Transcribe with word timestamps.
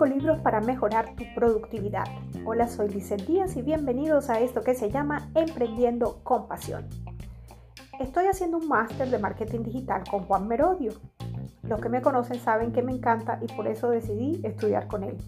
5 0.00 0.14
libros 0.14 0.38
para 0.38 0.62
mejorar 0.62 1.14
tu 1.14 1.24
productividad. 1.34 2.06
Hola, 2.46 2.68
soy 2.68 2.88
Lizeth 2.88 3.26
Díaz 3.26 3.54
y 3.56 3.60
bienvenidos 3.60 4.30
a 4.30 4.40
esto 4.40 4.62
que 4.62 4.74
se 4.74 4.90
llama 4.90 5.28
Emprendiendo 5.34 6.20
con 6.22 6.48
Pasión. 6.48 6.88
Estoy 7.98 8.24
haciendo 8.24 8.56
un 8.56 8.66
máster 8.66 9.10
de 9.10 9.18
marketing 9.18 9.62
digital 9.62 10.04
con 10.10 10.24
Juan 10.24 10.48
Merodio. 10.48 10.94
Los 11.64 11.82
que 11.82 11.90
me 11.90 12.00
conocen 12.00 12.40
saben 12.40 12.72
que 12.72 12.80
me 12.80 12.92
encanta 12.92 13.40
y 13.42 13.54
por 13.54 13.66
eso 13.66 13.90
decidí 13.90 14.40
estudiar 14.42 14.86
con 14.86 15.04
él. 15.04 15.18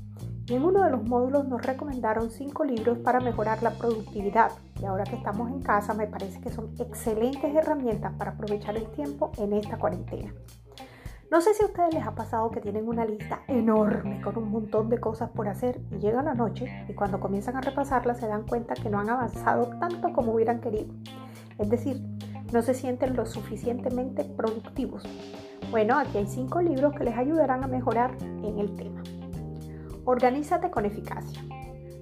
Y 0.47 0.55
en 0.55 0.65
uno 0.65 0.83
de 0.83 0.91
los 0.91 1.05
módulos 1.05 1.47
nos 1.47 1.61
recomendaron 1.61 2.31
5 2.31 2.65
libros 2.65 2.97
para 3.01 3.21
mejorar 3.21 3.63
la 3.63 3.73
productividad. 3.73 4.53
Y 4.81 4.87
ahora 4.87 5.05
que 5.05 5.17
estamos 5.17 5.51
en 5.51 5.61
casa 5.61 5.93
me 5.93 6.07
parece 6.07 6.41
que 6.41 6.51
son 6.51 6.75
excelentes 6.79 7.55
herramientas 7.55 8.15
para 8.15 8.31
aprovechar 8.31 8.75
el 8.79 8.91
tiempo 8.93 9.33
en 9.37 9.53
esta 9.53 9.77
cuarentena. 9.77 10.33
No 11.33 11.41
sé 11.41 11.55
si 11.55 11.63
a 11.63 11.67
ustedes 11.67 11.95
les 11.95 12.07
ha 12.07 12.15
pasado 12.15 12.51
que 12.51 12.61
tienen 12.61 12.87
una 12.87 13.07
lista 13.07 13.41
enorme 13.49 14.21
con 14.21 14.37
un 14.37 14.51
montón 14.51 14.91
de 14.91 15.01
cosas 15.01 15.31
por 15.31 15.49
hacer 15.49 15.81
y 15.91 15.97
llega 15.97 16.23
la 16.23 16.35
noche 16.35 16.85
y 16.87 16.93
cuando 16.93 17.21
comienzan 17.21 17.57
a 17.57 17.63
repasarla 17.63 18.15
se 18.15 18.27
dan 18.27 18.47
cuenta 18.47 18.75
que 18.75 18.91
no 18.91 19.01
han 19.01 19.09
avanzado 19.09 19.71
tanto 19.79 20.13
como 20.13 20.35
hubieran 20.35 20.61
querido. 20.61 20.93
Es 21.59 21.71
decir, 21.71 22.03
no 22.53 22.61
se 22.61 22.75
sienten 22.75 23.17
lo 23.17 23.25
suficientemente 23.25 24.25
productivos. 24.25 25.05
Bueno, 25.71 25.99
aquí 25.99 26.19
hay 26.19 26.27
cinco 26.27 26.61
libros 26.61 26.93
que 26.93 27.05
les 27.05 27.17
ayudarán 27.17 27.65
a 27.65 27.67
mejorar 27.67 28.15
en 28.21 28.59
el 28.59 28.77
tema. 28.77 29.03
Organízate 30.05 30.71
con 30.71 30.85
eficacia. 30.85 31.41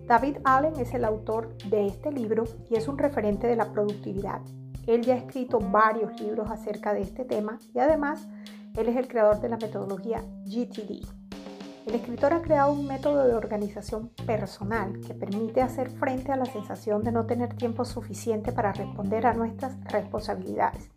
David 0.09 0.39
Allen 0.43 0.75
es 0.81 0.93
el 0.93 1.05
autor 1.05 1.57
de 1.69 1.87
este 1.87 2.11
libro 2.11 2.43
y 2.69 2.75
es 2.75 2.89
un 2.89 2.99
referente 2.99 3.47
de 3.47 3.55
la 3.55 3.71
productividad. 3.71 4.41
Él 4.89 5.03
ya 5.03 5.15
ha 5.15 5.19
escrito 5.19 5.61
varios 5.61 6.21
libros 6.21 6.51
acerca 6.51 6.93
de 6.95 7.03
este 7.03 7.25
tema 7.25 7.61
y 7.73 7.79
además 7.79 8.27
él 8.77 8.89
es 8.89 8.97
el 8.97 9.09
creador 9.09 9.41
de 9.41 9.49
la 9.49 9.57
metodología 9.57 10.23
GTD. 10.45 11.07
El 11.87 11.95
escritor 11.95 12.33
ha 12.35 12.43
creado 12.43 12.73
un 12.73 12.87
método 12.87 13.27
de 13.27 13.35
organización 13.35 14.11
personal 14.27 15.01
que 15.01 15.15
permite 15.15 15.63
hacer 15.63 15.91
frente 15.91 16.31
a 16.31 16.37
la 16.37 16.45
sensación 16.45 17.03
de 17.03 17.11
no 17.11 17.27
tener 17.27 17.55
tiempo 17.55 17.85
suficiente 17.85 18.53
para 18.53 18.73
responder 18.73 19.27
a 19.27 19.35
nuestras 19.35 19.83
responsabilidades. 19.85 20.91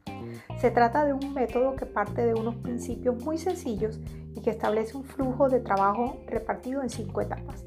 Se 0.60 0.72
trata 0.72 1.06
de 1.06 1.14
un 1.14 1.34
método 1.34 1.76
que 1.76 1.86
parte 1.86 2.26
de 2.26 2.34
unos 2.34 2.56
principios 2.56 3.24
muy 3.24 3.38
sencillos 3.38 4.00
y 4.36 4.42
que 4.42 4.50
establece 4.50 4.98
un 4.98 5.04
flujo 5.04 5.50
de 5.50 5.60
trabajo 5.60 6.18
repartido 6.28 6.82
en 6.82 6.90
cinco 6.90 7.22
etapas. 7.22 7.64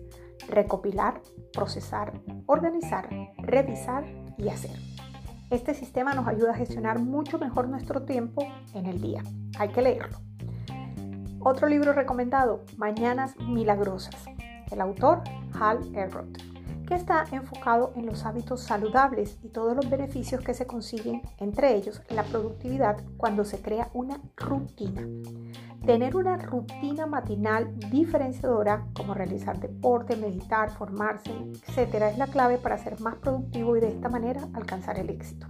Recopilar, 0.49 1.21
procesar, 1.53 2.21
organizar, 2.47 3.09
revisar 3.39 4.05
y 4.39 4.49
hacer. 4.49 4.96
Este 5.49 5.75
sistema 5.75 6.13
nos 6.13 6.27
ayuda 6.27 6.51
a 6.51 6.57
gestionar 6.57 6.99
mucho 6.99 7.39
mejor 7.39 7.69
nuestro 7.69 8.03
tiempo 8.03 8.43
en 8.75 8.87
el 8.87 9.01
día. 9.01 9.23
Hay 9.61 9.69
que 9.69 9.81
leerlo. 9.81 10.19
Otro 11.39 11.69
libro 11.69 11.93
recomendado, 11.93 12.65
Mañanas 12.77 13.37
Milagrosas. 13.39 14.25
El 14.73 14.81
autor, 14.81 15.23
Hal 15.53 15.79
Elrod, 15.95 16.37
que 16.89 16.97
está 16.97 17.27
enfocado 17.31 17.93
en 17.95 18.07
los 18.07 18.27
hábitos 18.27 18.63
saludables 18.63 19.39
y 19.45 19.51
todos 19.51 19.77
los 19.77 19.89
beneficios 19.89 20.43
que 20.43 20.53
se 20.53 20.67
consiguen, 20.67 21.23
entre 21.39 21.77
ellos 21.77 22.03
la 22.11 22.25
productividad, 22.25 23.05
cuando 23.17 23.45
se 23.45 23.63
crea 23.63 23.89
una 23.95 24.21
rutina. 24.37 25.07
Tener 25.87 26.17
una 26.17 26.37
rutina 26.37 27.07
matinal 27.07 27.79
diferenciadora, 27.93 28.89
como 28.93 29.15
realizar 29.15 29.61
deporte, 29.61 30.17
meditar, 30.17 30.71
formarse, 30.71 31.31
etc., 31.31 31.95
es 32.11 32.19
la 32.19 32.27
clave 32.27 32.59
para 32.59 32.77
ser 32.77 33.01
más 33.01 33.15
productivo 33.15 33.77
y 33.77 33.81
de 33.81 33.91
esta 33.91 34.09
manera 34.09 34.49
alcanzar 34.53 34.99
el 34.99 35.11
éxito. 35.11 35.47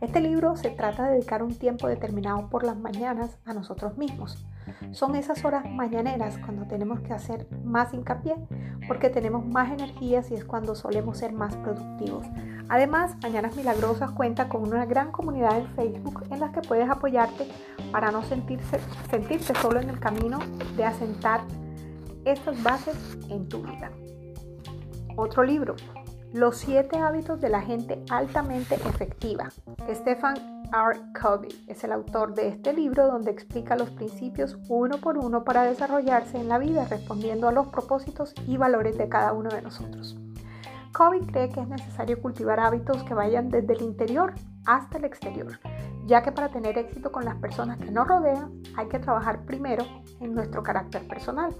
Este 0.00 0.20
libro 0.20 0.56
se 0.56 0.70
trata 0.70 1.04
de 1.04 1.12
dedicar 1.14 1.44
un 1.44 1.54
tiempo 1.54 1.86
determinado 1.86 2.50
por 2.50 2.64
las 2.64 2.76
mañanas 2.76 3.38
a 3.44 3.54
nosotros 3.54 3.96
mismos. 3.96 4.44
Son 4.92 5.16
esas 5.16 5.44
horas 5.44 5.64
mañaneras 5.68 6.38
cuando 6.38 6.66
tenemos 6.66 7.00
que 7.00 7.12
hacer 7.12 7.46
más 7.64 7.92
hincapié 7.92 8.36
porque 8.86 9.10
tenemos 9.10 9.46
más 9.46 9.72
energías 9.72 10.30
y 10.30 10.34
es 10.34 10.44
cuando 10.44 10.74
solemos 10.74 11.18
ser 11.18 11.32
más 11.32 11.56
productivos. 11.56 12.26
Además, 12.68 13.16
Mañanas 13.22 13.56
Milagrosas 13.56 14.10
cuenta 14.12 14.48
con 14.48 14.62
una 14.62 14.86
gran 14.86 15.12
comunidad 15.12 15.58
en 15.58 15.66
Facebook 15.74 16.24
en 16.30 16.40
la 16.40 16.52
que 16.52 16.62
puedes 16.62 16.88
apoyarte 16.88 17.46
para 17.92 18.10
no 18.10 18.22
sentirse, 18.22 18.80
sentirte 19.10 19.54
solo 19.54 19.80
en 19.80 19.90
el 19.90 20.00
camino 20.00 20.38
de 20.76 20.84
asentar 20.84 21.42
estas 22.24 22.62
bases 22.62 22.96
en 23.28 23.48
tu 23.48 23.62
vida. 23.62 23.90
Otro 25.16 25.44
libro, 25.44 25.76
Los 26.34 26.56
siete 26.56 26.98
hábitos 26.98 27.40
de 27.40 27.48
la 27.48 27.60
gente 27.60 28.02
altamente 28.10 28.74
efectiva. 28.74 29.50
Stefan 29.88 30.34
R. 30.72 31.00
Covey 31.22 31.64
es 31.68 31.84
el 31.84 31.92
autor 31.92 32.34
de 32.34 32.48
este 32.48 32.72
libro 32.72 33.06
donde 33.06 33.30
explica 33.30 33.76
los 33.76 33.90
principios 33.90 34.58
uno 34.68 34.98
por 34.98 35.16
uno 35.16 35.44
para 35.44 35.62
desarrollarse 35.62 36.36
en 36.36 36.48
la 36.48 36.58
vida 36.58 36.86
respondiendo 36.86 37.46
a 37.46 37.52
los 37.52 37.68
propósitos 37.68 38.34
y 38.48 38.56
valores 38.56 38.98
de 38.98 39.08
cada 39.08 39.32
uno 39.32 39.48
de 39.48 39.62
nosotros. 39.62 40.16
Covey 40.92 41.20
cree 41.20 41.50
que 41.50 41.60
es 41.60 41.68
necesario 41.68 42.20
cultivar 42.20 42.58
hábitos 42.58 43.04
que 43.04 43.14
vayan 43.14 43.48
desde 43.48 43.74
el 43.74 43.82
interior 43.82 44.34
hasta 44.66 44.98
el 44.98 45.04
exterior, 45.04 45.60
ya 46.04 46.24
que 46.24 46.32
para 46.32 46.48
tener 46.48 46.76
éxito 46.78 47.12
con 47.12 47.24
las 47.24 47.36
personas 47.36 47.78
que 47.78 47.92
nos 47.92 48.08
rodean 48.08 48.60
hay 48.76 48.88
que 48.88 48.98
trabajar 48.98 49.44
primero 49.44 49.84
en 50.18 50.34
nuestro 50.34 50.64
carácter 50.64 51.06
personal. 51.06 51.54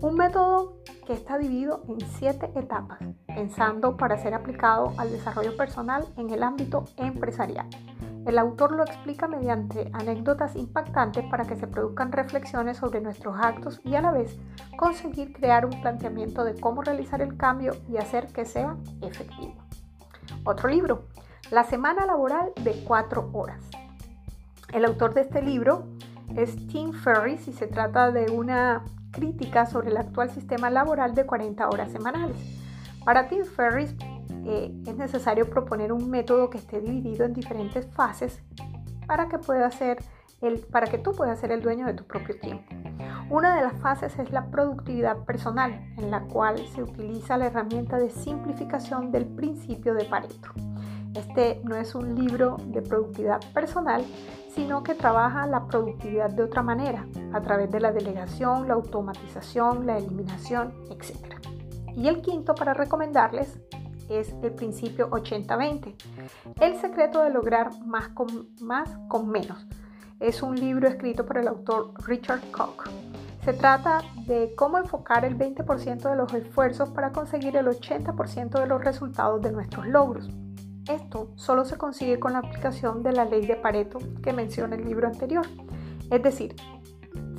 Un 0.00 0.14
método 0.14 0.77
que 1.08 1.14
está 1.14 1.38
dividido 1.38 1.82
en 1.88 2.02
siete 2.02 2.52
etapas, 2.54 2.98
pensando 3.26 3.96
para 3.96 4.18
ser 4.18 4.34
aplicado 4.34 4.92
al 4.98 5.10
desarrollo 5.10 5.56
personal 5.56 6.04
en 6.18 6.28
el 6.28 6.42
ámbito 6.42 6.84
empresarial. 6.98 7.66
El 8.26 8.36
autor 8.36 8.72
lo 8.72 8.84
explica 8.84 9.26
mediante 9.26 9.90
anécdotas 9.94 10.54
impactantes 10.54 11.24
para 11.30 11.46
que 11.46 11.56
se 11.56 11.66
produzcan 11.66 12.12
reflexiones 12.12 12.76
sobre 12.76 13.00
nuestros 13.00 13.38
actos 13.40 13.80
y 13.84 13.94
a 13.94 14.02
la 14.02 14.12
vez 14.12 14.36
conseguir 14.76 15.32
crear 15.32 15.64
un 15.64 15.80
planteamiento 15.80 16.44
de 16.44 16.60
cómo 16.60 16.82
realizar 16.82 17.22
el 17.22 17.38
cambio 17.38 17.72
y 17.88 17.96
hacer 17.96 18.26
que 18.26 18.44
sea 18.44 18.76
efectivo. 19.00 19.54
Otro 20.44 20.68
libro, 20.68 21.06
La 21.50 21.64
semana 21.64 22.04
laboral 22.04 22.52
de 22.62 22.84
cuatro 22.86 23.30
horas. 23.32 23.64
El 24.74 24.84
autor 24.84 25.14
de 25.14 25.22
este 25.22 25.40
libro 25.40 25.84
es 26.36 26.54
Tim 26.66 26.92
Ferriss 26.92 27.48
y 27.48 27.54
se 27.54 27.66
trata 27.66 28.10
de 28.10 28.30
una 28.30 28.84
crítica 29.10 29.66
sobre 29.66 29.90
el 29.90 29.96
actual 29.96 30.30
sistema 30.30 30.70
laboral 30.70 31.14
de 31.14 31.26
40 31.26 31.68
horas 31.68 31.90
semanales. 31.92 32.36
Para 33.04 33.28
Tim 33.28 33.44
Ferriss, 33.44 33.94
eh, 34.44 34.72
es 34.86 34.96
necesario 34.96 35.48
proponer 35.48 35.92
un 35.92 36.10
método 36.10 36.50
que 36.50 36.58
esté 36.58 36.80
dividido 36.80 37.24
en 37.24 37.32
diferentes 37.32 37.86
fases 37.86 38.42
para 39.06 39.28
que, 39.28 39.38
pueda 39.38 39.70
ser 39.70 39.98
el, 40.40 40.60
para 40.60 40.86
que 40.86 40.98
tú 40.98 41.12
puedas 41.12 41.38
ser 41.38 41.52
el 41.52 41.62
dueño 41.62 41.86
de 41.86 41.94
tu 41.94 42.04
propio 42.04 42.38
tiempo. 42.38 42.64
Una 43.30 43.56
de 43.56 43.62
las 43.62 43.74
fases 43.80 44.18
es 44.18 44.30
la 44.32 44.50
productividad 44.50 45.18
personal, 45.24 45.92
en 45.98 46.10
la 46.10 46.22
cual 46.22 46.58
se 46.74 46.82
utiliza 46.82 47.36
la 47.36 47.46
herramienta 47.46 47.98
de 47.98 48.10
simplificación 48.10 49.10
del 49.12 49.26
principio 49.26 49.94
de 49.94 50.04
Pareto. 50.04 50.50
Este 51.14 51.60
no 51.64 51.76
es 51.76 51.94
un 51.94 52.14
libro 52.14 52.56
de 52.66 52.82
productividad 52.82 53.40
personal, 53.52 54.04
sino 54.54 54.82
que 54.82 54.94
trabaja 54.94 55.46
la 55.46 55.66
productividad 55.66 56.30
de 56.30 56.42
otra 56.42 56.62
manera, 56.62 57.06
a 57.32 57.40
través 57.40 57.70
de 57.70 57.80
la 57.80 57.92
delegación, 57.92 58.68
la 58.68 58.74
automatización, 58.74 59.86
la 59.86 59.98
eliminación, 59.98 60.74
etc. 60.90 61.36
Y 61.96 62.08
el 62.08 62.22
quinto 62.22 62.54
para 62.54 62.74
recomendarles 62.74 63.58
es 64.08 64.34
el 64.42 64.52
principio 64.52 65.10
80-20. 65.10 65.94
El 66.60 66.76
secreto 66.80 67.22
de 67.22 67.30
lograr 67.30 67.70
más 67.86 68.08
con, 68.08 68.48
más 68.60 68.88
con 69.08 69.28
menos. 69.28 69.66
Es 70.20 70.42
un 70.42 70.56
libro 70.56 70.88
escrito 70.88 71.24
por 71.24 71.38
el 71.38 71.48
autor 71.48 71.92
Richard 72.06 72.40
Koch. 72.50 72.88
Se 73.44 73.52
trata 73.52 74.02
de 74.26 74.54
cómo 74.56 74.78
enfocar 74.78 75.24
el 75.24 75.38
20% 75.38 76.10
de 76.10 76.16
los 76.16 76.34
esfuerzos 76.34 76.90
para 76.90 77.12
conseguir 77.12 77.56
el 77.56 77.66
80% 77.66 78.60
de 78.60 78.66
los 78.66 78.82
resultados 78.82 79.40
de 79.40 79.52
nuestros 79.52 79.86
logros. 79.86 80.28
Esto 80.88 81.28
solo 81.36 81.64
se 81.64 81.76
consigue 81.76 82.18
con 82.18 82.32
la 82.32 82.38
aplicación 82.38 83.02
de 83.02 83.12
la 83.12 83.26
ley 83.26 83.44
de 83.46 83.56
Pareto 83.56 83.98
que 84.22 84.32
menciona 84.32 84.74
el 84.74 84.86
libro 84.86 85.06
anterior. 85.06 85.46
Es 86.10 86.22
decir, 86.22 86.56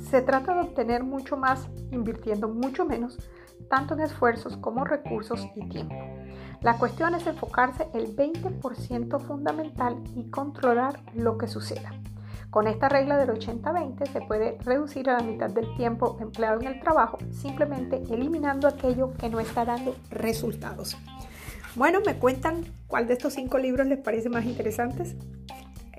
se 0.08 0.22
trata 0.22 0.54
de 0.54 0.60
obtener 0.60 1.02
mucho 1.02 1.36
más 1.36 1.68
invirtiendo 1.90 2.48
mucho 2.48 2.84
menos, 2.84 3.18
tanto 3.68 3.94
en 3.94 4.00
esfuerzos 4.00 4.56
como 4.56 4.84
recursos 4.84 5.46
y 5.56 5.68
tiempo. 5.68 5.96
La 6.60 6.78
cuestión 6.78 7.14
es 7.14 7.26
enfocarse 7.26 7.88
el 7.94 8.14
20% 8.14 9.20
fundamental 9.20 9.96
y 10.14 10.30
controlar 10.30 11.00
lo 11.14 11.36
que 11.36 11.48
suceda. 11.48 11.92
Con 12.50 12.66
esta 12.66 12.88
regla 12.88 13.16
del 13.16 13.30
80-20 13.30 14.12
se 14.12 14.20
puede 14.22 14.58
reducir 14.60 15.08
a 15.08 15.18
la 15.18 15.24
mitad 15.24 15.50
del 15.50 15.74
tiempo 15.76 16.18
empleado 16.20 16.60
en 16.60 16.66
el 16.66 16.80
trabajo 16.80 17.18
simplemente 17.30 18.02
eliminando 18.10 18.68
aquello 18.68 19.12
que 19.14 19.28
no 19.28 19.40
está 19.40 19.64
dando 19.64 19.94
resultados. 20.10 20.96
Bueno, 21.76 22.00
me 22.04 22.14
cuentan 22.16 22.64
cuál 22.86 23.06
de 23.06 23.14
estos 23.14 23.34
cinco 23.34 23.58
libros 23.58 23.86
les 23.86 23.98
parece 23.98 24.28
más 24.28 24.44
interesantes. 24.44 25.14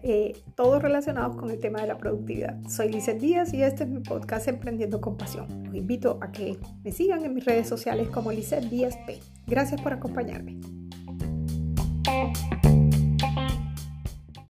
Eh, 0.03 0.35
todos 0.55 0.81
relacionados 0.81 1.35
con 1.35 1.51
el 1.51 1.59
tema 1.59 1.81
de 1.81 1.87
la 1.87 1.97
productividad. 1.97 2.57
Soy 2.67 2.89
Lizeth 2.91 3.19
Díaz 3.19 3.53
y 3.53 3.61
este 3.61 3.83
es 3.83 3.89
mi 3.89 3.99
podcast 3.99 4.47
Emprendiendo 4.47 4.99
con 4.99 5.15
Pasión. 5.15 5.65
Los 5.65 5.75
invito 5.75 6.17
a 6.21 6.31
que 6.31 6.57
me 6.83 6.91
sigan 6.91 7.23
en 7.23 7.35
mis 7.35 7.45
redes 7.45 7.67
sociales 7.67 8.09
como 8.09 8.31
Lizeth 8.31 8.65
Díaz 8.65 8.97
P. 9.05 9.19
Gracias 9.45 9.79
por 9.81 9.93
acompañarme. 9.93 10.80